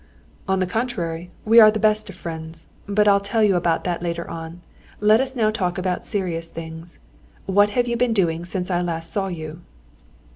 "On 0.47 0.57
the 0.59 0.65
contrary, 0.65 1.29
we 1.45 1.59
are 1.59 1.69
the 1.69 1.77
best 1.77 2.09
of 2.09 2.15
friends. 2.15 2.67
But 2.87 3.07
I'll 3.07 3.19
tell 3.19 3.43
you 3.43 3.55
about 3.55 3.83
that 3.83 4.01
later 4.01 4.27
on; 4.27 4.61
let 4.99 5.19
us 5.21 5.35
now 5.35 5.51
talk 5.51 5.77
about 5.77 6.03
serious 6.05 6.49
things. 6.49 6.97
What 7.45 7.69
have 7.77 7.87
you 7.87 7.95
been 7.95 8.11
doing 8.11 8.43
since 8.43 8.71
I 8.71 8.81
last 8.81 9.11
saw 9.13 9.27
you?" 9.27 9.61